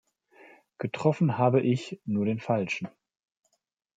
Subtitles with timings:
[0.79, 2.87] Getroffen habe ich, nur den Falschen.